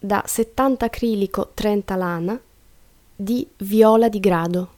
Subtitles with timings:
[0.00, 2.40] da 70 acrilico 30 lana
[3.14, 4.68] di Viola di Grado.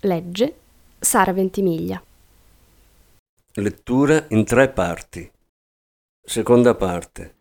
[0.00, 0.56] Legge
[0.98, 2.02] Sara Ventimiglia.
[3.54, 5.30] Lettura in tre parti.
[6.20, 7.37] Seconda parte.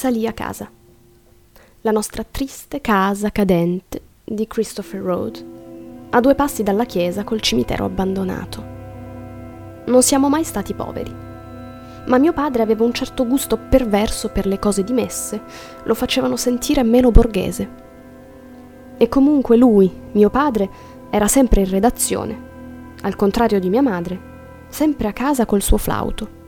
[0.00, 0.66] Salì a casa.
[1.82, 5.44] La nostra triste casa cadente di Christopher Road,
[6.08, 8.64] a due passi dalla chiesa col cimitero abbandonato.
[9.84, 11.14] Non siamo mai stati poveri,
[12.06, 15.42] ma mio padre aveva un certo gusto perverso per le cose dimesse,
[15.82, 17.68] lo facevano sentire meno borghese.
[18.96, 20.70] E comunque lui, mio padre,
[21.10, 22.42] era sempre in redazione,
[23.02, 24.18] al contrario di mia madre,
[24.70, 26.38] sempre a casa col suo flauto.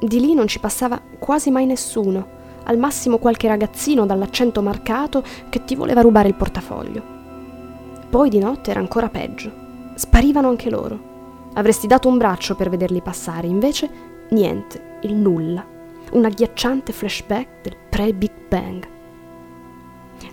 [0.00, 5.64] Di lì non ci passava quasi mai nessuno, al massimo qualche ragazzino dall'accento marcato che
[5.64, 7.02] ti voleva rubare il portafoglio.
[8.08, 9.50] Poi di notte era ancora peggio.
[9.94, 11.06] Sparivano anche loro.
[11.54, 13.90] Avresti dato un braccio per vederli passare, invece
[14.30, 15.66] niente, il nulla.
[16.12, 18.88] Un agghiacciante flashback del pre-Big Bang.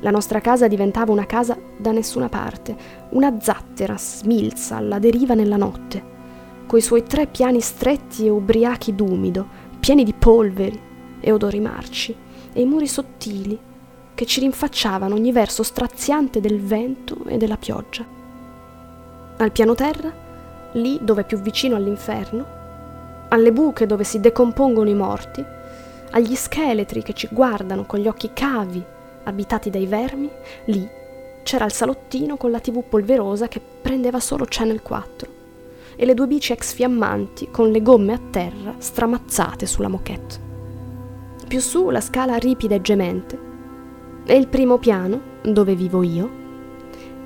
[0.02, 2.76] La nostra casa diventava una casa da nessuna parte,
[3.10, 6.14] una zattera smilza alla deriva nella notte
[6.76, 9.48] coi suoi tre piani stretti e ubriachi d'umido,
[9.80, 10.78] pieni di polveri
[11.22, 12.14] e odori marci,
[12.52, 13.58] e i muri sottili
[14.14, 18.06] che ci rinfacciavano ogni verso straziante del vento e della pioggia.
[19.38, 20.12] Al piano terra,
[20.74, 22.46] lì dove è più vicino all'inferno,
[23.30, 25.42] alle buche dove si decompongono i morti,
[26.12, 28.84] agli scheletri che ci guardano con gli occhi cavi
[29.24, 30.30] abitati dai vermi,
[30.66, 30.86] lì
[31.44, 35.35] c'era il salottino con la tv polverosa che prendeva solo Channel 4
[35.96, 40.44] e le due bici ex fiammanti con le gomme a terra stramazzate sulla moquette.
[41.48, 43.40] Più su la scala ripida e gemente,
[44.26, 46.44] e il primo piano, dove vivo io,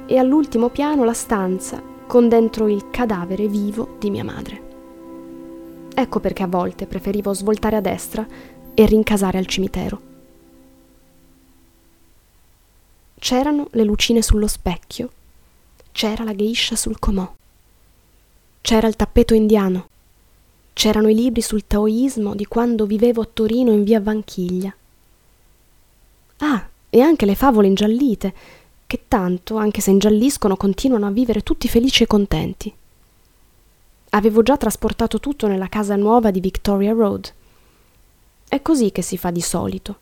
[0.05, 4.67] e all'ultimo piano la stanza con dentro il cadavere vivo di mia madre.
[5.93, 8.25] Ecco perché a volte preferivo svoltare a destra
[8.73, 10.01] e rincasare al cimitero.
[13.19, 15.09] C'erano le lucine sullo specchio,
[15.91, 17.38] c'era la geisha sul comò.
[18.61, 19.87] C'era il tappeto indiano.
[20.73, 24.73] C'erano i libri sul taoismo di quando vivevo a Torino in via Vanchiglia.
[26.37, 28.33] Ah, e anche le favole ingiallite,
[28.87, 32.73] che tanto, anche se ingialliscono, continuano a vivere tutti felici e contenti.
[34.11, 37.33] Avevo già trasportato tutto nella casa nuova di Victoria Road.
[38.47, 39.97] È così che si fa di solito.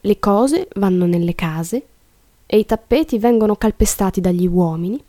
[0.00, 1.86] Le cose vanno nelle case
[2.46, 5.00] e i tappeti vengono calpestati dagli uomini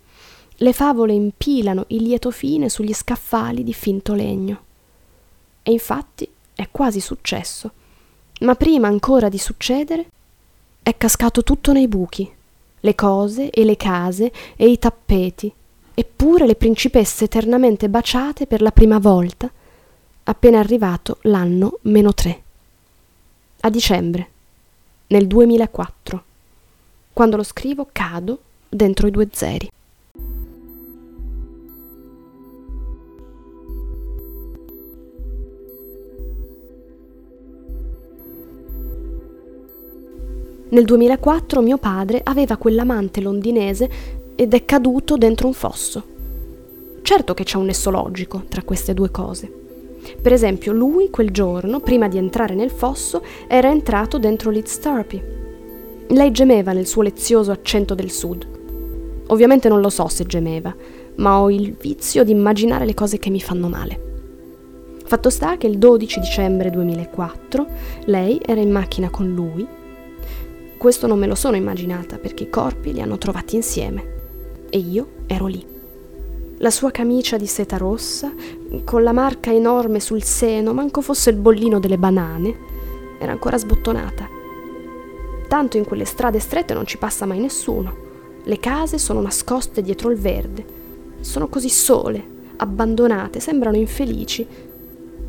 [0.60, 4.64] le favole impilano il lieto fine sugli scaffali di finto legno.
[5.62, 7.72] E infatti è quasi successo.
[8.42, 10.10] Ma prima ancora di succedere
[10.82, 12.32] è cascato tutto nei buchi,
[12.80, 15.52] le cose e le case e i tappeti,
[15.94, 19.52] eppure le principesse eternamente baciate per la prima volta,
[20.24, 22.42] appena arrivato l'anno meno tre.
[23.62, 24.30] A dicembre,
[25.08, 26.24] nel 2004.
[27.14, 28.40] Quando lo scrivo cado
[28.70, 29.70] dentro i due zeri.
[40.70, 43.90] Nel 2004 mio padre aveva quell'amante londinese
[44.36, 46.04] ed è caduto dentro un fosso.
[47.02, 49.50] Certo che c'è un nesso logico tra queste due cose.
[50.22, 55.22] Per esempio, lui quel giorno, prima di entrare nel fosso, era entrato dentro Liz Turpy.
[56.08, 58.46] Lei gemeva nel suo lezioso accento del sud.
[59.28, 60.76] Ovviamente non lo so se gemeva,
[61.16, 64.04] ma ho il vizio di immaginare le cose che mi fanno male.
[65.06, 67.68] Fatto sta che il 12 dicembre 2004
[68.06, 69.77] lei era in macchina con lui
[70.78, 74.16] questo non me lo sono immaginata perché i corpi li hanno trovati insieme
[74.70, 75.66] e io ero lì.
[76.60, 78.34] La sua camicia di seta rossa,
[78.84, 82.56] con la marca enorme sul seno, manco fosse il bollino delle banane,
[83.20, 84.28] era ancora sbottonata.
[85.48, 88.06] Tanto in quelle strade strette non ci passa mai nessuno.
[88.44, 90.66] Le case sono nascoste dietro il verde.
[91.22, 92.24] Sono così sole,
[92.58, 94.46] abbandonate, sembrano infelici.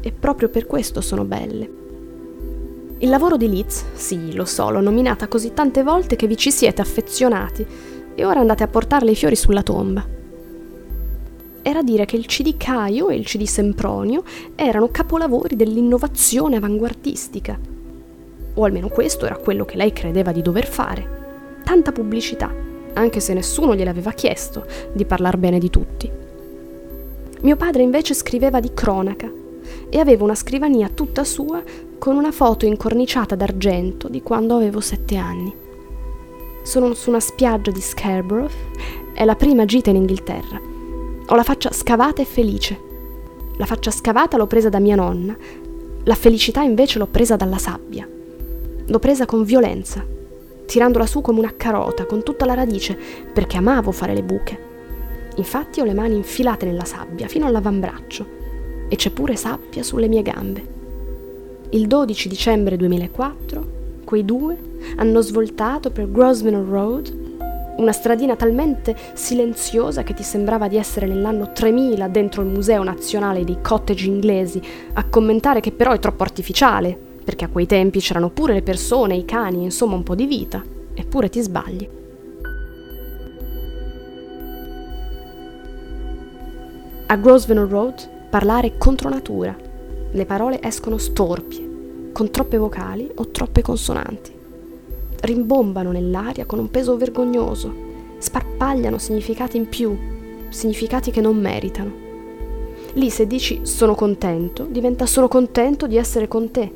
[0.01, 1.71] E proprio per questo sono belle.
[3.01, 6.51] Il lavoro di Liz, sì, lo so, l'ho nominata così tante volte che vi ci
[6.51, 7.65] siete affezionati
[8.13, 10.05] e ora andate a portarle i fiori sulla tomba.
[11.63, 14.25] Era dire che il CD Caio e il CD Sempronio
[14.57, 17.57] erano capolavori dell'innovazione avanguardistica.
[18.55, 21.61] O almeno questo era quello che lei credeva di dover fare.
[21.63, 22.53] Tanta pubblicità,
[22.95, 26.11] anche se nessuno gliele aveva chiesto di parlar bene di tutti.
[27.43, 29.47] Mio padre invece scriveva di cronaca
[29.91, 31.63] e aveva una scrivania tutta sua
[31.99, 35.53] con una foto incorniciata d'argento di quando avevo sette anni.
[36.63, 38.51] Sono su una spiaggia di Scarborough,
[39.15, 40.61] è la prima gita in Inghilterra.
[41.27, 42.87] Ho la faccia scavata e felice.
[43.57, 45.37] La faccia scavata l'ho presa da mia nonna,
[46.05, 48.09] la felicità invece l'ho presa dalla sabbia.
[48.87, 50.05] L'ho presa con violenza,
[50.67, 52.97] tirandola su come una carota, con tutta la radice,
[53.33, 54.67] perché amavo fare le buche.
[55.37, 58.38] Infatti ho le mani infilate nella sabbia fino all'avambraccio
[58.89, 60.77] e c'è pure sabbia sulle mie gambe.
[61.71, 63.77] Il 12 dicembre 2004
[64.09, 64.57] quei due
[64.97, 67.27] hanno svoltato per Grosvenor Road,
[67.77, 73.45] una stradina talmente silenziosa che ti sembrava di essere nell'anno 3000 dentro il Museo Nazionale
[73.45, 74.63] dei Cottage inglesi,
[74.95, 79.15] a commentare che però è troppo artificiale, perché a quei tempi c'erano pure le persone,
[79.15, 80.65] i cani, insomma un po' di vita,
[80.95, 81.89] eppure ti sbagli.
[87.09, 89.57] A Grosvenor Road parlare contro natura.
[90.11, 94.33] Le parole escono storpie, con troppe vocali o troppe consonanti.
[95.21, 97.73] Rimbombano nell'aria con un peso vergognoso,
[98.19, 99.97] sparpagliano significati in più,
[100.51, 102.07] significati che non meritano.
[102.95, 106.71] Lì se dici sono contento, diventa sono contento di essere con te.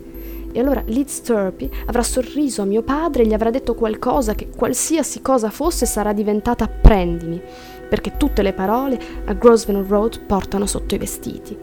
[0.52, 4.50] E allora Liz Turpy avrà sorriso a mio padre e gli avrà detto qualcosa che
[4.54, 7.40] qualsiasi cosa fosse sarà diventata prendimi
[7.88, 11.56] perché tutte le parole a Grosvenor Road portano sotto i vestiti.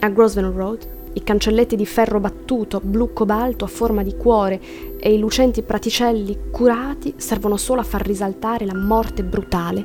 [0.00, 4.60] A Grosvenor Road i cancelletti di ferro battuto, blu cobalto a forma di cuore
[4.98, 9.84] e i lucenti praticelli curati servono solo a far risaltare la morte brutale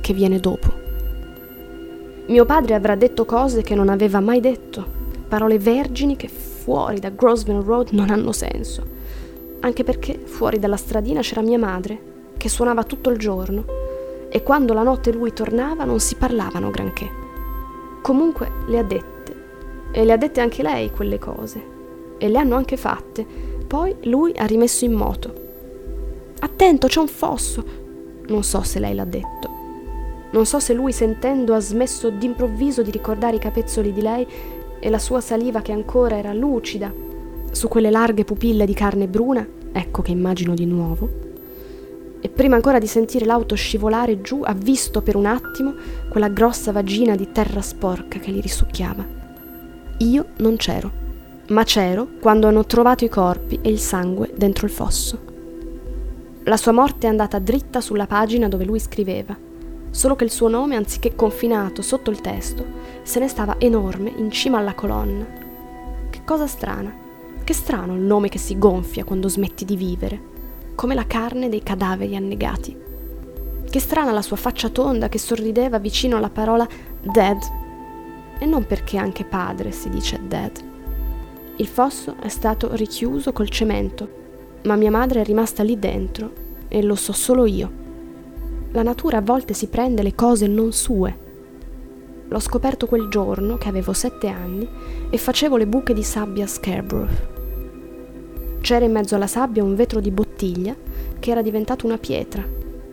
[0.00, 0.72] che viene dopo.
[2.26, 4.82] Mio padre avrà detto cose che non aveva mai detto,
[5.28, 6.30] parole vergini che
[6.64, 8.82] fuori da Grosvenor Road non hanno senso,
[9.60, 13.64] anche perché fuori dalla stradina c'era mia madre, che suonava tutto il giorno
[14.30, 17.06] e quando la notte lui tornava non si parlavano granché.
[18.00, 19.36] Comunque le ha dette,
[19.92, 21.62] e le ha dette anche lei quelle cose,
[22.16, 23.26] e le hanno anche fatte.
[23.66, 25.34] Poi lui ha rimesso in moto.
[26.40, 27.64] Attento, c'è un fosso!
[28.26, 29.50] Non so se lei l'ha detto.
[30.30, 34.26] Non so se lui sentendo ha smesso d'improvviso di ricordare i capezzoli di lei
[34.84, 36.92] e la sua saliva che ancora era lucida
[37.52, 41.08] su quelle larghe pupille di carne bruna, ecco che immagino di nuovo
[42.20, 45.72] e prima ancora di sentire l'auto scivolare giù ha visto per un attimo
[46.10, 49.06] quella grossa vagina di terra sporca che li risucchiava.
[49.98, 50.90] Io non c'ero,
[51.48, 55.18] ma c'ero quando hanno trovato i corpi e il sangue dentro il fosso.
[56.44, 59.34] La sua morte è andata dritta sulla pagina dove lui scriveva,
[59.94, 62.66] solo che il suo nome, anziché confinato sotto il testo,
[63.04, 65.24] se ne stava enorme in cima alla colonna.
[66.10, 66.92] Che cosa strana.
[67.44, 70.32] Che strano il nome che si gonfia quando smetti di vivere
[70.74, 72.76] come la carne dei cadaveri annegati.
[73.70, 76.66] Che strana la sua faccia tonda che sorrideva vicino alla parola
[77.00, 77.38] dead.
[78.40, 80.60] E non perché anche padre si dice dead.
[81.56, 84.08] Il fosso è stato richiuso col cemento,
[84.64, 86.32] ma mia madre è rimasta lì dentro
[86.66, 87.83] e lo so solo io.
[88.74, 91.16] La natura a volte si prende le cose non sue.
[92.26, 94.68] L'ho scoperto quel giorno che avevo sette anni
[95.10, 97.28] e facevo le buche di sabbia a Scarborough.
[98.60, 100.74] C'era in mezzo alla sabbia un vetro di bottiglia
[101.20, 102.44] che era diventato una pietra,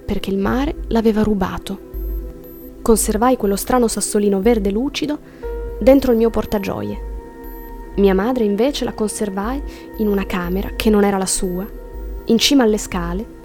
[0.05, 1.79] perché il mare l'aveva rubato.
[2.83, 5.17] Conservai quello strano sassolino verde lucido
[5.79, 7.09] dentro il mio portagioie.
[7.95, 9.59] Mia madre invece la conservai
[9.97, 11.67] in una camera che non era la sua,
[12.25, 13.39] in cima alle scale,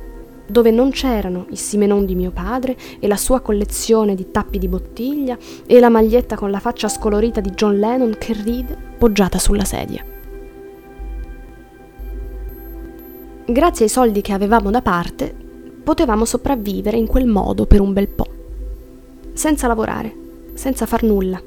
[0.46, 4.68] dove non c'erano i simenon di mio padre e la sua collezione di tappi di
[4.68, 5.36] bottiglia
[5.66, 10.04] e la maglietta con la faccia scolorita di John Lennon che ride poggiata sulla sedia.
[13.48, 15.32] Grazie ai soldi che avevamo da parte,
[15.84, 18.26] potevamo sopravvivere in quel modo per un bel po',
[19.32, 20.12] senza lavorare,
[20.54, 21.40] senza far nulla.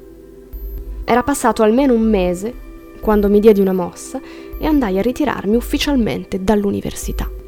[1.04, 2.68] Era passato almeno un mese
[3.00, 4.20] quando mi diedi una mossa
[4.58, 7.39] e andai a ritirarmi ufficialmente dall'università.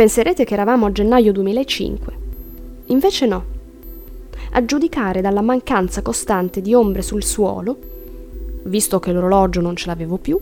[0.00, 2.12] Penserete che eravamo a gennaio 2005.
[2.86, 3.44] Invece no.
[4.52, 7.76] A giudicare dalla mancanza costante di ombre sul suolo,
[8.62, 10.40] visto che l'orologio non ce l'avevo più,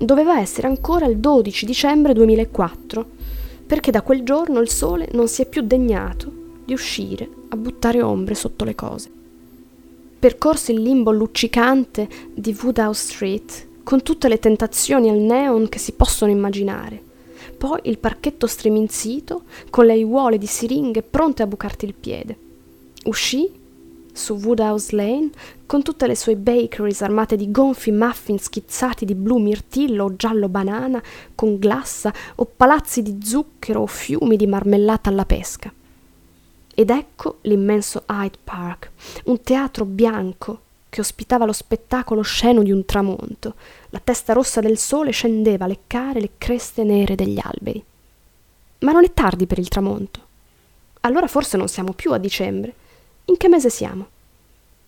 [0.00, 3.06] doveva essere ancora il 12 dicembre 2004,
[3.66, 6.32] perché da quel giorno il sole non si è più degnato
[6.64, 9.10] di uscire a buttare ombre sotto le cose.
[10.18, 15.92] Percorso il limbo luccicante di Woodhouse Street, con tutte le tentazioni al neon che si
[15.92, 17.07] possono immaginare
[17.58, 22.36] poi il parchetto striminzito, con le aiuole di siringhe pronte a bucarti il piede.
[23.04, 23.50] Uscì
[24.12, 25.30] su Woodhouse Lane
[25.66, 30.48] con tutte le sue bakeries armate di gonfi muffin schizzati di blu mirtillo o giallo
[30.48, 31.02] banana
[31.34, 35.72] con glassa o palazzi di zucchero o fiumi di marmellata alla pesca.
[36.74, 38.90] Ed ecco l'immenso Hyde Park,
[39.24, 43.54] un teatro bianco che ospitava lo spettacolo sceno di un tramonto.
[43.90, 47.82] La testa rossa del sole scendeva a leccare le creste nere degli alberi.
[48.80, 50.26] Ma non è tardi per il tramonto.
[51.00, 52.74] Allora forse non siamo più a dicembre.
[53.26, 54.08] In che mese siamo?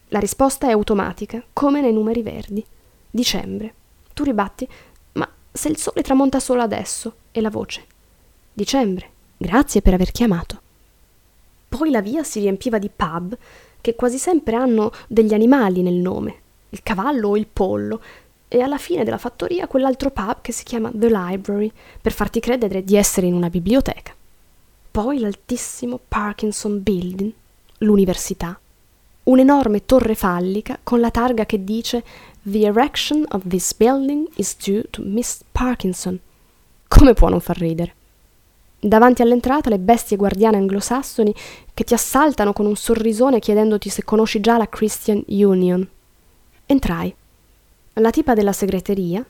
[0.09, 2.65] La risposta è automatica, come nei numeri verdi.
[3.11, 3.75] Dicembre.
[4.15, 4.69] Tu ribatti,
[5.13, 7.85] ma se il sole tramonta solo adesso, e la voce.
[8.53, 9.11] Dicembre.
[9.37, 10.61] Grazie per aver chiamato.
[11.69, 13.37] Poi la via si riempiva di pub
[13.81, 16.35] che quasi sempre hanno degli animali nel nome,
[16.71, 18.01] il cavallo o il pollo,
[18.49, 21.71] e alla fine della fattoria quell'altro pub che si chiama The Library,
[22.01, 24.13] per farti credere di essere in una biblioteca.
[24.91, 27.33] Poi l'altissimo Parkinson Building,
[27.79, 28.59] l'università,
[29.23, 32.03] un'enorme torre fallica con la targa che dice
[32.43, 36.19] The erection of this building is due to Miss Parkinson.
[36.89, 37.95] Come può non far ridere?
[38.83, 41.35] Davanti all'entrata le bestie guardiane anglosassoni
[41.75, 45.87] che ti assaltano con un sorrisone chiedendoti se conosci già la Christian Union.
[46.65, 47.15] Entrai.
[47.95, 49.23] La tipa della segreteria,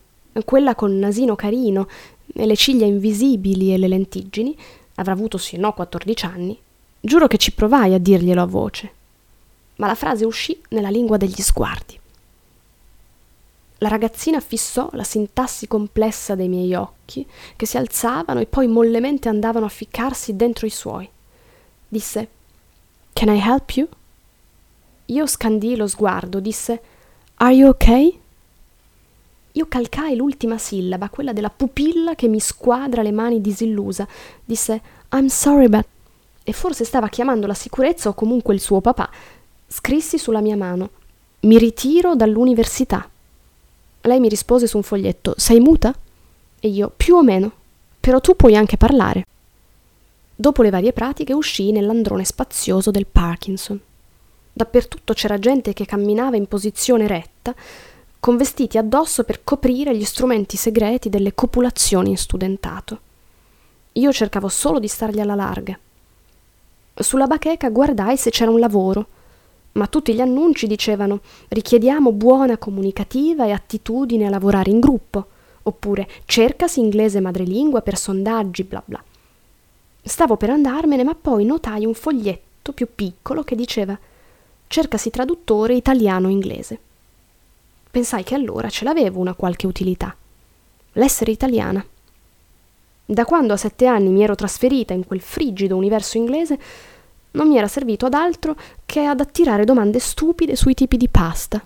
[0.45, 1.89] quella col nasino carino
[2.33, 4.57] e le ciglia invisibili e le lentiggini,
[4.95, 6.57] avrà avuto sì no 14 anni,
[7.01, 8.93] giuro che ci provai a dirglielo a voce.
[9.77, 12.00] Ma la frase uscì nella lingua degli sguardi.
[13.83, 19.31] La ragazzina fissò la sintassi complessa dei miei occhi, che si alzavano e poi mollemente
[19.31, 21.09] andavano a ficcarsi dentro i suoi.
[21.89, 22.29] Disse
[23.15, 23.89] Can I help you?
[25.07, 26.83] Io scandii lo sguardo, disse
[27.37, 28.21] Are you okay?
[29.53, 34.07] Io calcai l'ultima sillaba, quella della pupilla che mi squadra le mani disillusa.
[34.45, 34.83] Disse
[35.13, 35.87] I'm sorry, but.
[36.45, 39.11] E forse stava chiamando la sicurezza o comunque il suo papà.
[39.67, 40.91] Scrissi sulla mia mano:
[41.41, 43.09] Mi ritiro dall'università.
[44.03, 45.95] Lei mi rispose su un foglietto: Sei muta?
[46.59, 47.53] E io: Più o meno.
[48.01, 49.27] Però tu puoi anche parlare.
[50.35, 53.79] Dopo le varie pratiche uscii nell'androne spazioso del Parkinson.
[54.53, 57.55] Dappertutto c'era gente che camminava in posizione retta,
[58.19, 63.01] con vestiti addosso per coprire gli strumenti segreti delle copulazioni in studentato.
[63.93, 65.79] Io cercavo solo di stargli alla larga.
[66.95, 69.07] Sulla bacheca guardai se c'era un lavoro
[69.73, 75.27] ma tutti gli annunci dicevano richiediamo buona comunicativa e attitudine a lavorare in gruppo,
[75.63, 79.03] oppure cercasi inglese madrelingua per sondaggi, bla bla.
[80.03, 83.99] Stavo per andarmene, ma poi notai un foglietto più piccolo che diceva
[84.67, 86.79] cercasi traduttore italiano-inglese.
[87.91, 90.15] Pensai che allora ce l'avevo una qualche utilità.
[90.93, 91.85] L'essere italiana.
[93.05, 96.59] Da quando a sette anni mi ero trasferita in quel frigido universo inglese,
[97.33, 101.65] non mi era servito ad altro che ad attirare domande stupide sui tipi di pasta.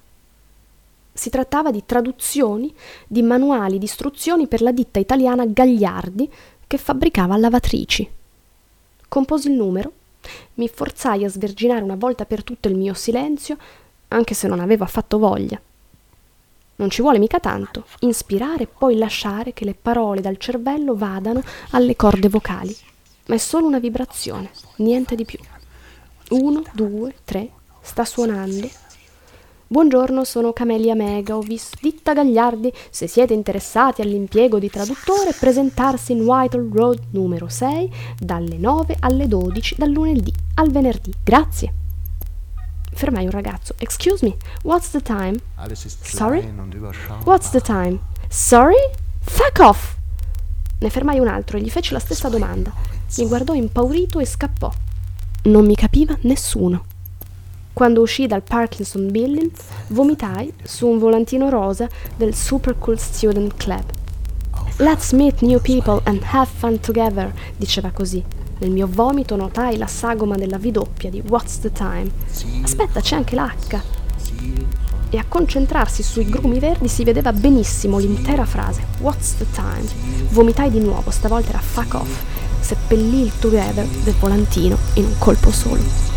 [1.13, 2.75] Si trattava di traduzioni
[3.07, 6.31] di manuali di istruzioni per la ditta italiana Gagliardi
[6.67, 8.09] che fabbricava lavatrici.
[9.09, 9.93] Composi il numero,
[10.55, 13.57] mi forzai a sverginare una volta per tutte il mio silenzio,
[14.09, 15.61] anche se non avevo affatto voglia.
[16.77, 21.43] Non ci vuole mica tanto, inspirare e poi lasciare che le parole dal cervello vadano
[21.71, 22.77] alle corde vocali.
[23.27, 25.39] ma è solo una vibrazione, niente di più.
[26.31, 27.51] Uno, due, tre,
[27.83, 28.67] sta suonando.
[29.67, 36.13] Buongiorno, sono Camelia Mega, ho visto Ditta Gagliardi, se siete interessati all'impiego di traduttore, presentarsi
[36.13, 41.13] in Whitehall Road numero 6 dalle 9 alle 12 dal lunedì al venerdì.
[41.23, 41.75] Grazie.
[42.91, 43.75] Fermai un ragazzo.
[43.77, 45.39] Excuse me, what's the time?
[46.17, 46.41] Sorry?
[47.25, 47.99] What's the time?
[48.31, 48.91] Sorry?
[49.21, 49.97] Fuck off!
[50.79, 52.73] Ne fermai un altro e gli feci la stessa domanda.
[53.19, 54.73] Mi guardò impaurito e scappò.
[55.47, 56.85] Non mi capiva nessuno.
[57.75, 59.51] Quando uscì dal Parkinson Building,
[59.89, 61.87] vomitai su un volantino rosa
[62.17, 63.85] del Super Cool Student Club.
[64.79, 68.25] Let's meet new people and have fun together, diceva così.
[68.61, 72.11] Nel mio vomito notai la sagoma della V doppia di What's the Time.
[72.63, 73.83] Aspetta, c'è anche l'H.
[75.11, 79.85] E a concentrarsi sui grumi verdi si vedeva benissimo l'intera frase What's the time?
[80.31, 82.34] Vomitai di nuovo, stavolta era fuck off.
[82.65, 86.14] Seppellì il together del volantino in un colpo solo.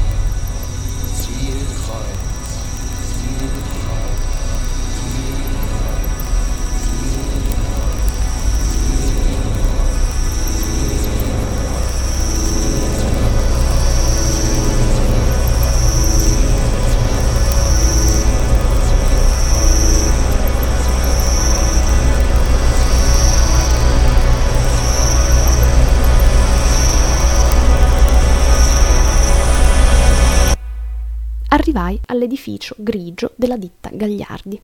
[31.58, 34.62] Arrivai all'edificio grigio della ditta Gagliardi.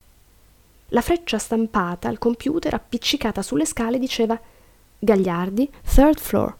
[0.90, 4.40] La freccia stampata al computer appiccicata sulle scale diceva
[5.00, 6.56] Gagliardi, third floor.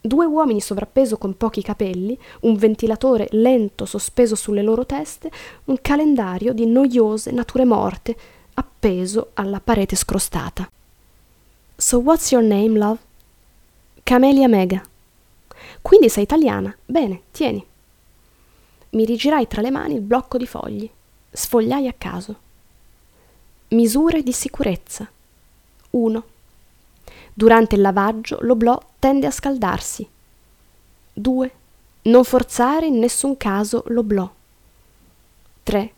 [0.00, 5.30] Due uomini sovrappeso con pochi capelli, un ventilatore lento sospeso sulle loro teste,
[5.64, 8.16] un calendario di noiose nature morte
[8.54, 10.68] appeso alla parete scrostata.
[11.76, 12.98] So what's your name, love?
[14.02, 14.82] Camelia Mega.
[15.82, 16.74] Quindi sei italiana.
[16.86, 17.64] Bene, tieni
[18.90, 20.88] mi rigirai tra le mani il blocco di fogli,
[21.30, 22.36] sfogliai a caso.
[23.68, 25.06] Misure di sicurezza.
[25.90, 26.24] 1.
[27.34, 30.08] Durante il lavaggio l'oblò tende a scaldarsi.
[31.12, 31.52] 2.
[32.02, 34.30] Non forzare in nessun caso l'oblò.
[35.62, 35.92] 3.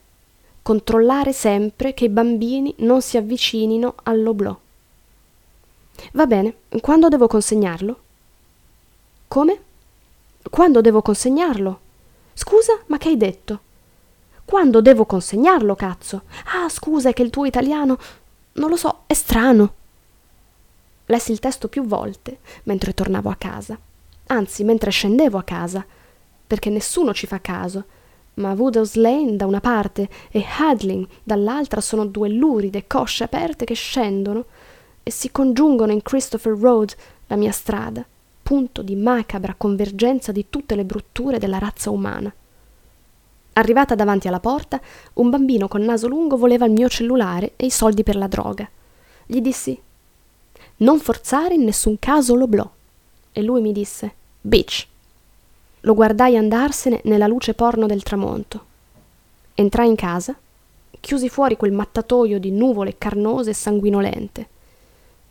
[0.62, 4.58] Controllare sempre che i bambini non si avvicinino all'oblò.
[6.12, 8.00] Va bene, quando devo consegnarlo?
[9.28, 9.60] Come?
[10.50, 11.80] Quando devo consegnarlo?
[12.42, 13.60] Scusa, ma che hai detto?
[14.46, 16.22] Quando devo consegnarlo, cazzo?
[16.54, 17.98] Ah, scusa, è che il tuo italiano.
[18.52, 19.74] Non lo so, è strano.
[21.04, 23.78] Lessi il testo più volte mentre tornavo a casa,
[24.28, 25.84] anzi mentre scendevo a casa,
[26.46, 27.84] perché nessuno ci fa caso.
[28.34, 33.74] Ma Woodhouse Lane da una parte e Hadling dall'altra sono due luride cosce aperte che
[33.74, 34.46] scendono
[35.02, 38.02] e si congiungono in Christopher Road, la mia strada,
[38.50, 42.34] punto di macabra convergenza di tutte le brutture della razza umana.
[43.52, 44.80] Arrivata davanti alla porta,
[45.14, 48.68] un bambino col naso lungo voleva il mio cellulare e i soldi per la droga.
[49.24, 49.80] Gli dissi:
[50.78, 52.68] Non forzare in nessun caso l'oblò.
[53.30, 54.84] E lui mi disse: Bitch.
[55.82, 58.64] Lo guardai andarsene nella luce porno del tramonto.
[59.54, 60.36] Entrai in casa,
[60.98, 64.48] chiusi fuori quel mattatoio di nuvole carnose e sanguinolente.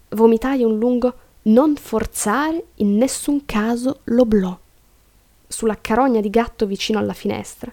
[0.08, 1.13] Vomitai un lungo
[1.50, 4.58] non forzare in nessun caso l'oblò
[5.48, 7.72] sulla carogna di gatto vicino alla finestra.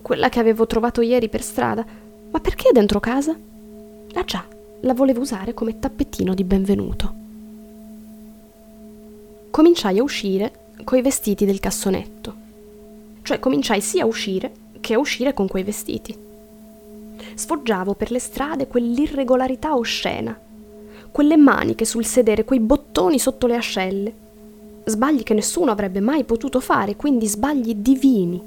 [0.00, 1.84] Quella che avevo trovato ieri per strada.
[2.30, 3.36] Ma perché dentro casa?
[4.14, 4.46] Ah già,
[4.80, 7.14] la volevo usare come tappetino di benvenuto.
[9.50, 12.34] Cominciai a uscire coi vestiti del cassonetto.
[13.22, 16.16] Cioè cominciai sia a uscire che a uscire con quei vestiti.
[17.34, 20.48] Sfoggiavo per le strade quell'irregolarità oscena
[21.10, 24.12] quelle maniche sul sedere, quei bottoni sotto le ascelle.
[24.84, 28.40] Sbagli che nessuno avrebbe mai potuto fare, quindi sbagli divini.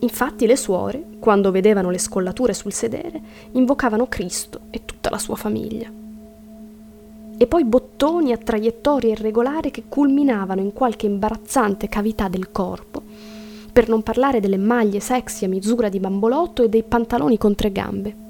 [0.00, 3.20] Infatti le suore, quando vedevano le scollature sul sedere,
[3.52, 5.90] invocavano Cristo e tutta la sua famiglia.
[7.36, 13.02] E poi bottoni a traiettorie irregolari che culminavano in qualche imbarazzante cavità del corpo,
[13.72, 17.72] per non parlare delle maglie sexy a misura di bambolotto e dei pantaloni con tre
[17.72, 18.28] gambe.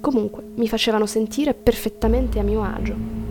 [0.00, 3.26] Comunque, mi facevano sentire perfettamente a mio agio.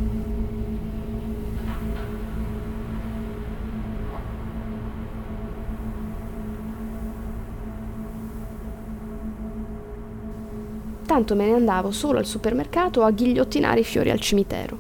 [11.06, 14.78] Tanto me ne andavo solo al supermercato a ghigliottinare i fiori al cimitero.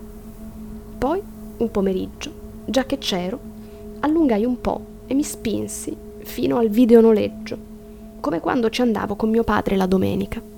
[0.98, 1.22] Poi,
[1.58, 2.32] un pomeriggio,
[2.66, 3.40] già che c'ero,
[4.02, 7.58] allungai un po' e mi spinsi fino al videonoleggio,
[8.20, 10.57] come quando ci andavo con mio padre la domenica.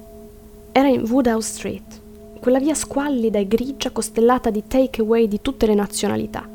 [0.71, 2.01] Era in Woodhouse Street,
[2.39, 6.47] quella via squallida e grigia costellata di take-away di tutte le nazionalità,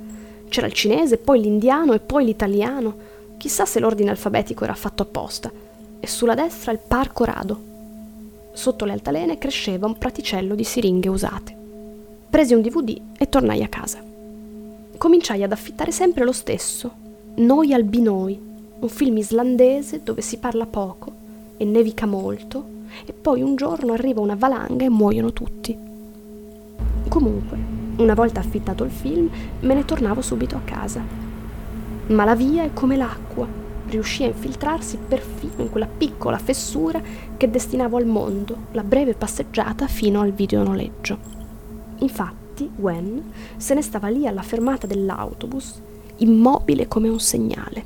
[0.54, 2.94] C'era il cinese, poi l'indiano e poi l'italiano.
[3.38, 5.50] Chissà se l'ordine alfabetico era fatto apposta.
[5.98, 7.60] E sulla destra il parco rado.
[8.52, 11.56] Sotto le altalene cresceva un praticello di siringhe usate.
[12.30, 14.00] Presi un DVD e tornai a casa.
[14.96, 17.02] Cominciai ad affittare sempre lo stesso,
[17.36, 18.40] Noi albinoi,
[18.78, 21.12] un film islandese dove si parla poco
[21.56, 22.73] e nevica molto
[23.04, 25.76] e poi un giorno arriva una valanga e muoiono tutti.
[27.08, 27.58] Comunque,
[27.96, 29.28] una volta affittato il film,
[29.60, 31.02] me ne tornavo subito a casa.
[32.06, 33.46] Ma la via è come l'acqua,
[33.86, 37.00] riuscì a infiltrarsi perfino in quella piccola fessura
[37.36, 41.18] che destinavo al mondo, la breve passeggiata fino al videonoleggio.
[41.98, 45.80] Infatti, Gwen se ne stava lì alla fermata dell'autobus,
[46.16, 47.84] immobile come un segnale,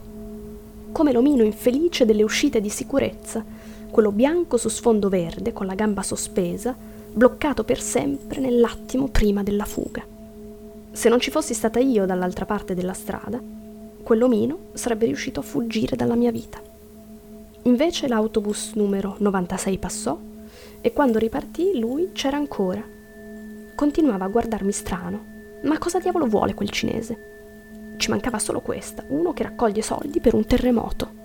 [0.92, 3.44] come l'omino infelice delle uscite di sicurezza,
[3.90, 6.76] quello bianco su sfondo verde con la gamba sospesa,
[7.12, 10.04] bloccato per sempre nell'attimo prima della fuga.
[10.92, 13.40] Se non ci fossi stata io dall'altra parte della strada,
[14.02, 16.60] quell'omino sarebbe riuscito a fuggire dalla mia vita.
[17.62, 20.18] Invece l'autobus numero 96 passò
[20.80, 22.82] e quando ripartì lui c'era ancora.
[23.74, 25.36] Continuava a guardarmi strano.
[25.64, 27.94] Ma cosa diavolo vuole quel cinese?
[27.96, 31.17] Ci mancava solo questa, uno che raccoglie soldi per un terremoto.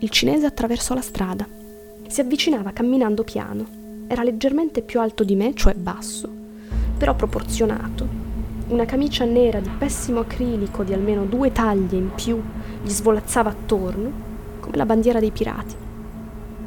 [0.00, 1.46] Il cinese attraversò la strada.
[2.06, 3.64] Si avvicinava camminando piano.
[4.06, 6.30] Era leggermente più alto di me, cioè basso,
[6.98, 8.06] però proporzionato.
[8.68, 12.38] Una camicia nera di pessimo acrilico di almeno due taglie in più
[12.82, 14.12] gli svolazzava attorno,
[14.60, 15.74] come la bandiera dei pirati.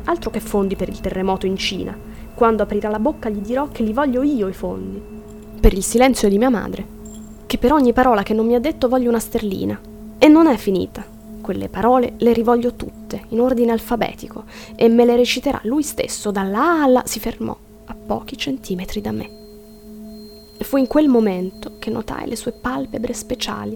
[0.06, 1.96] Altro che fondi per il terremoto in Cina.
[2.34, 5.00] Quando aprirà la bocca gli dirò che li voglio io i fondi.
[5.60, 6.84] Per il silenzio di mia madre,
[7.46, 9.80] che per ogni parola che non mi ha detto voglio una sterlina.
[10.18, 11.18] E non è finita.
[11.50, 14.44] Quelle parole le rivoglio tutte, in ordine alfabetico,
[14.76, 17.02] e me le reciterà lui stesso dalla A alla...
[17.08, 19.30] si fermò a pochi centimetri da me.
[20.60, 23.76] Fu in quel momento che notai le sue palpebre speciali,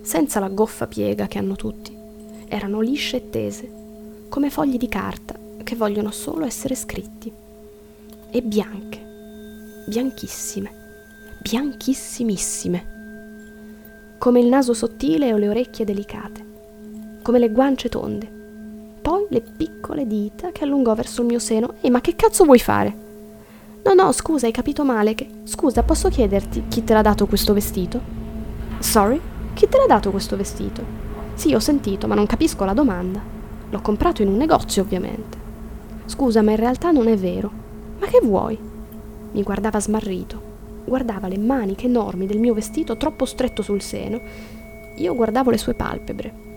[0.00, 1.94] senza la goffa piega che hanno tutti.
[2.48, 3.70] Erano lisce e tese,
[4.30, 7.30] come fogli di carta che vogliono solo essere scritti.
[8.30, 10.70] E bianche, bianchissime,
[11.42, 12.86] bianchissimissime,
[14.16, 16.48] come il naso sottile o le orecchie delicate
[17.22, 18.38] come le guance tonde.
[19.00, 21.74] Poi le piccole dita che allungò verso il mio seno.
[21.80, 23.08] Ehi, ma che cazzo vuoi fare?
[23.82, 25.14] No, no, scusa, hai capito male.
[25.14, 25.28] Che...
[25.44, 28.00] Scusa, posso chiederti chi te l'ha dato questo vestito?
[28.78, 29.20] Sorry?
[29.54, 30.82] Chi te l'ha dato questo vestito?
[31.34, 33.20] Sì, ho sentito, ma non capisco la domanda.
[33.70, 35.38] L'ho comprato in un negozio, ovviamente.
[36.04, 37.50] Scusa, ma in realtà non è vero.
[37.98, 38.58] Ma che vuoi?
[39.32, 40.48] Mi guardava smarrito.
[40.84, 44.20] Guardava le maniche enormi del mio vestito troppo stretto sul seno.
[44.96, 46.49] Io guardavo le sue palpebre.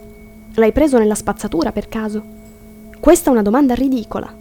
[0.56, 2.24] L'hai preso nella spazzatura per caso?
[3.00, 4.32] Questa è una domanda ridicola.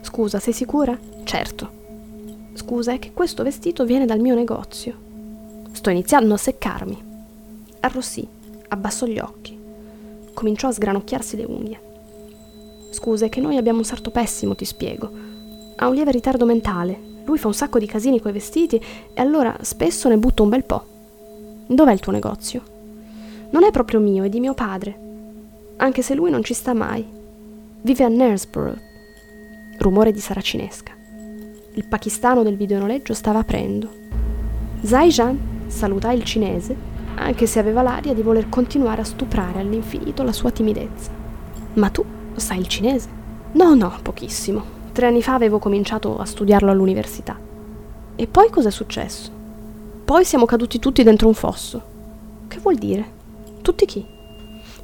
[0.00, 0.98] Scusa, sei sicura?
[1.22, 1.70] Certo.
[2.54, 4.94] Scusa, è che questo vestito viene dal mio negozio.
[5.70, 7.04] Sto iniziando a seccarmi.
[7.78, 8.26] Arrossì,
[8.68, 9.56] abbassò gli occhi.
[10.34, 11.80] Cominciò a sgranocchiarsi le unghie.
[12.90, 15.08] Scusa, è che noi abbiamo un sarto pessimo, ti spiego.
[15.76, 16.98] Ha un lieve ritardo mentale.
[17.24, 18.82] Lui fa un sacco di casini coi vestiti
[19.14, 20.84] e allora spesso ne butta un bel po'.
[21.68, 22.62] Dov'è il tuo negozio?
[23.50, 25.04] Non è proprio mio, è di mio padre
[25.78, 27.06] anche se lui non ci sta mai.
[27.82, 28.78] Vive a Knaresborough.
[29.78, 30.92] Rumore di saracinesca.
[31.74, 33.88] Il pakistano del videonoleggio stava aprendo.
[34.80, 36.74] Zaijan salutai il cinese,
[37.16, 41.10] anche se aveva l'aria di voler continuare a stuprare all'infinito la sua timidezza.
[41.74, 42.04] Ma tu
[42.36, 43.08] sai il cinese?
[43.52, 44.74] No, no, pochissimo.
[44.92, 47.38] Tre anni fa avevo cominciato a studiarlo all'università.
[48.16, 49.30] E poi cos'è successo?
[50.04, 51.82] Poi siamo caduti tutti dentro un fosso.
[52.48, 53.12] Che vuol dire?
[53.60, 54.15] Tutti chi?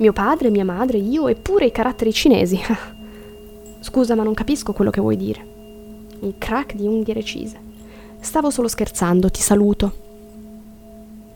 [0.02, 2.58] Mio padre, mia madre, io e pure i caratteri cinesi.
[3.78, 5.46] Scusa, ma non capisco quello che vuoi dire.
[6.22, 7.56] Il crack di unghie recise.
[8.18, 9.92] Stavo solo scherzando, ti saluto.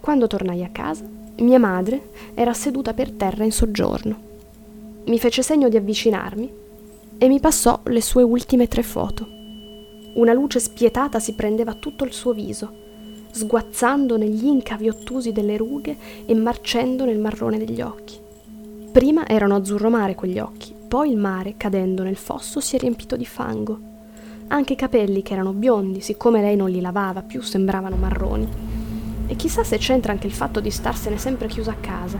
[0.01, 1.05] Quando tornai a casa,
[1.37, 4.19] mia madre era seduta per terra in soggiorno.
[5.05, 6.53] Mi fece segno di avvicinarmi
[7.19, 9.29] e mi passò le sue ultime tre foto.
[10.15, 12.69] Una luce spietata si prendeva tutto il suo viso,
[13.31, 18.25] sguazzando negli incavi ottusi delle rughe e marcendo nel marrone degli occhi.
[18.97, 23.15] Prima erano azzurro mare quegli occhi, poi il mare, cadendo nel fosso, si è riempito
[23.15, 23.79] di fango.
[24.47, 28.49] Anche i capelli, che erano biondi, siccome lei non li lavava più, sembravano marroni.
[29.27, 32.19] E chissà se c'entra anche il fatto di starsene sempre chiusa a casa,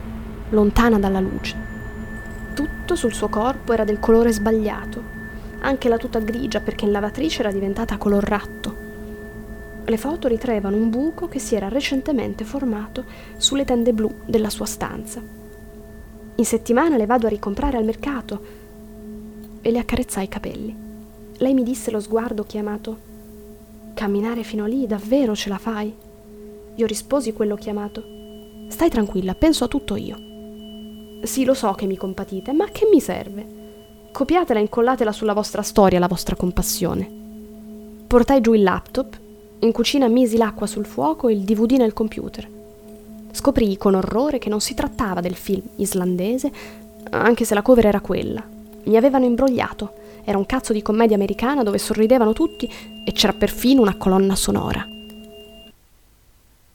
[0.51, 1.57] lontana dalla luce.
[2.53, 5.03] Tutto sul suo corpo era del colore sbagliato,
[5.61, 8.77] anche la tuta grigia perché in lavatrice era diventata color ratto.
[9.83, 13.05] Le foto ritraevano un buco che si era recentemente formato
[13.39, 15.46] sulle tende blu della sua stanza.
[16.37, 18.41] In settimana le vado a ricomprare al mercato.
[19.63, 20.77] E le accarezzai i capelli.
[21.39, 23.15] Lei mi disse lo sguardo chiamato
[23.95, 25.95] Camminare fino lì, davvero ce la fai?
[26.75, 28.03] Io risposi quello chiamato
[28.69, 30.17] Stai tranquilla, penso a tutto io.
[31.23, 33.47] Sì, lo so che mi compatite, ma che mi serve?
[34.13, 37.11] Copiatela e incollatela sulla vostra storia la vostra compassione.
[38.07, 39.19] Portai giù il laptop,
[39.61, 42.56] in cucina misi l'acqua sul fuoco e il DVD nel computer.
[43.37, 46.51] Scoprì con orrore che non si trattava del film islandese,
[47.11, 48.43] anche se la cover era quella.
[48.85, 49.93] Mi avevano imbrogliato.
[50.25, 52.67] Era un cazzo di commedia americana dove sorridevano tutti
[53.05, 54.89] e c'era perfino una colonna sonora.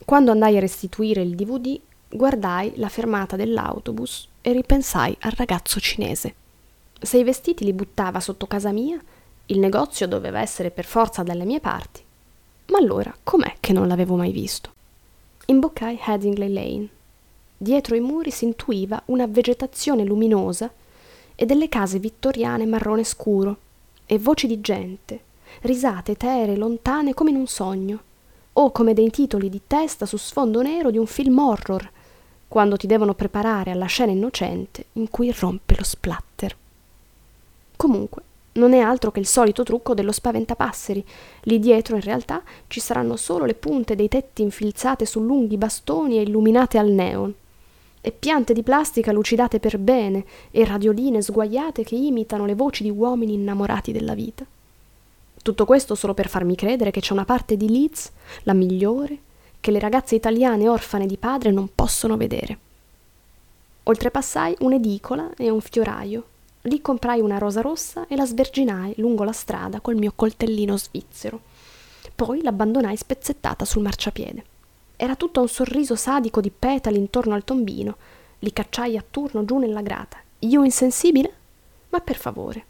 [0.06, 6.36] Quando andai a restituire il DVD, guardai la fermata dell'autobus e ripensai al ragazzo cinese.
[7.02, 9.02] Se i vestiti li buttava sotto casa mia,
[9.48, 12.04] il negozio doveva essere per forza dalle mie parti.
[12.68, 14.74] Ma allora com'è che non l'avevo mai visto?
[15.46, 16.88] Imboccai Headingley Lane.
[17.58, 20.72] Dietro i muri si intuiva una vegetazione luminosa
[21.36, 23.58] e delle case vittoriane marrone scuro,
[24.06, 25.20] e voci di gente,
[25.62, 28.00] risate eteree lontane come in un sogno,
[28.54, 31.90] o come dei titoli di testa su sfondo nero di un film horror,
[32.48, 36.56] quando ti devono preparare alla scena innocente in cui irrompe lo splatter.
[37.76, 38.22] Comunque,
[38.54, 41.06] non è altro che il solito trucco dello spaventapasseri.
[41.44, 46.18] Lì dietro, in realtà, ci saranno solo le punte dei tetti infilzate su lunghi bastoni
[46.18, 47.34] e illuminate al neon.
[48.02, 52.90] E piante di plastica lucidate per bene, e radioline sguaiate che imitano le voci di
[52.90, 54.46] uomini innamorati della vita.
[55.42, 58.12] Tutto questo solo per farmi credere che c'è una parte di Leeds,
[58.44, 59.18] la migliore,
[59.60, 62.58] che le ragazze italiane orfane di padre non possono vedere.
[63.84, 66.26] Oltrepassai un'edicola e un fioraio,
[66.64, 71.42] Lì comprai una rosa rossa e la sverginai lungo la strada col mio coltellino svizzero.
[72.14, 74.46] Poi l'abbandonai spezzettata sul marciapiede.
[74.96, 77.96] Era tutto un sorriso sadico di petali intorno al tombino.
[78.40, 80.18] Li cacciai a turno giù nella grata.
[80.40, 81.34] Io insensibile?
[81.90, 82.66] Ma per favore.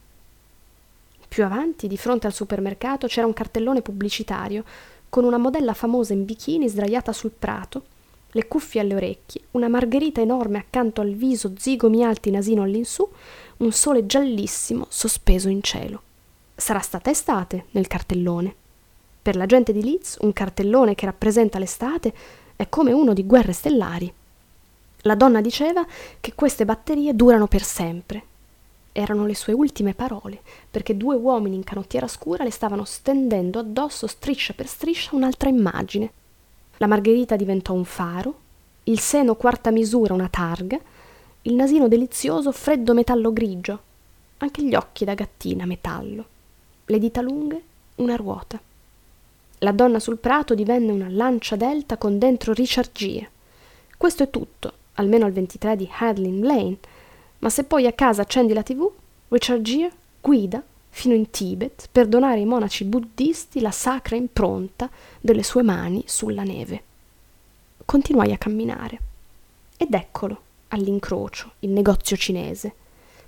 [1.27, 4.63] Più avanti, di fronte al supermercato, c'era un cartellone pubblicitario
[5.09, 7.83] con una modella famosa in bikini sdraiata sul prato,
[8.31, 13.07] le cuffie alle orecchie, una margherita enorme accanto al viso, zigomi alti, nasino all'insù,
[13.57, 16.01] un sole giallissimo sospeso in cielo.
[16.55, 18.55] Sarà stata estate nel cartellone.
[19.21, 22.13] Per la gente di Leeds un cartellone che rappresenta l'estate
[22.55, 24.11] è come uno di guerre stellari.
[25.01, 25.85] La donna diceva
[26.19, 28.23] che queste batterie durano per sempre.
[28.91, 34.05] Erano le sue ultime parole, perché due uomini in canottiera scura le stavano stendendo addosso
[34.05, 36.11] striscia per striscia un'altra immagine.
[36.81, 38.39] La margherita diventò un faro,
[38.85, 40.79] il seno quarta misura una targa,
[41.43, 43.79] il nasino delizioso freddo metallo grigio,
[44.37, 46.25] anche gli occhi da gattina metallo,
[46.85, 47.61] le dita lunghe
[47.97, 48.59] una ruota.
[49.59, 53.29] La donna sul prato divenne una lancia delta con dentro Richard Gere.
[53.95, 56.77] Questo è tutto, almeno al 23 di Hadlin Lane,
[57.37, 58.89] ma se poi a casa accendi la tv,
[59.27, 60.63] Richard Gere guida
[60.93, 66.43] fino in Tibet per donare ai monaci buddisti la sacra impronta delle sue mani sulla
[66.43, 66.83] neve.
[67.85, 68.99] Continuai a camminare.
[69.77, 72.73] Ed eccolo, all'incrocio, il negozio cinese,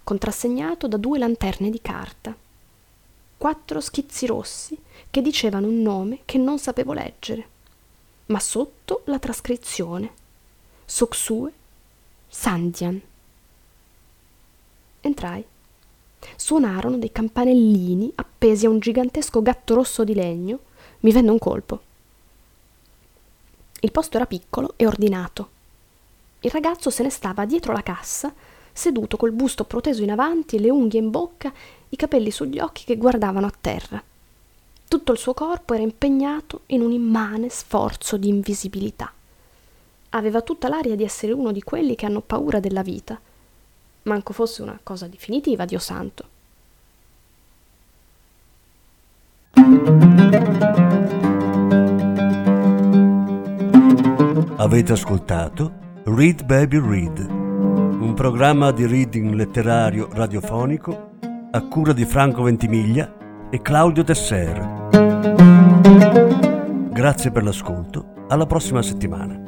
[0.04, 2.36] contrassegnato da due lanterne di carta.
[3.38, 4.78] Quattro schizzi rossi
[5.10, 7.48] che dicevano un nome che non sapevo leggere,
[8.28, 10.12] ma sotto la trascrizione.
[10.86, 11.52] Soksue
[12.28, 13.02] Sandian.
[15.02, 15.46] Entrai.
[16.36, 20.60] Suonarono dei campanellini appesi a un gigantesco gatto rosso di legno.
[21.02, 21.82] Mi venne un colpo.
[23.82, 25.50] Il posto era piccolo e ordinato.
[26.42, 28.34] Il ragazzo se ne stava dietro la cassa,
[28.72, 31.52] seduto col busto proteso in avanti, le unghie in bocca,
[31.90, 34.04] i capelli sugli occhi che guardavano a terra.
[34.88, 39.12] Tutto il suo corpo era impegnato in un immane sforzo di invisibilità.
[40.10, 43.20] Aveva tutta l'aria di essere uno di quelli che hanno paura della vita.
[44.04, 46.32] Manco fosse una cosa definitiva, Dio santo.
[54.58, 55.74] Avete ascoltato
[56.06, 61.12] Read Baby Read, un programma di reading letterario radiofonico
[61.52, 64.90] a cura di Franco Ventimiglia e Claudio Tesser.
[66.92, 69.42] Grazie per l'ascolto, alla prossima settimana.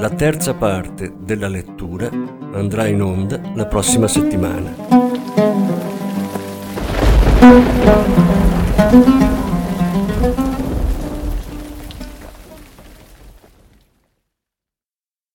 [0.00, 2.08] La terza parte della lettura
[2.54, 4.74] andrà in onda la prossima settimana.